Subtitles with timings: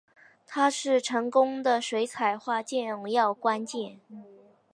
[0.47, 3.99] 它是成功的水彩画重要关键。